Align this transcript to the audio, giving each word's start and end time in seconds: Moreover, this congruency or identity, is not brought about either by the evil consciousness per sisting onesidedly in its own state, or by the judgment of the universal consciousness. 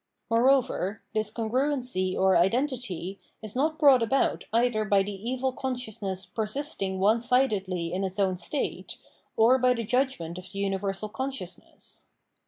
Moreover, 0.31 1.03
this 1.13 1.29
congruency 1.31 2.17
or 2.17 2.35
identity, 2.35 3.19
is 3.43 3.55
not 3.55 3.77
brought 3.77 4.01
about 4.01 4.45
either 4.51 4.83
by 4.83 5.03
the 5.03 5.11
evil 5.11 5.51
consciousness 5.53 6.25
per 6.25 6.47
sisting 6.47 6.97
onesidedly 6.97 7.91
in 7.93 8.03
its 8.03 8.17
own 8.17 8.35
state, 8.35 8.97
or 9.37 9.59
by 9.59 9.75
the 9.75 9.83
judgment 9.83 10.39
of 10.39 10.53
the 10.53 10.57
universal 10.57 11.07
consciousness. 11.07 12.07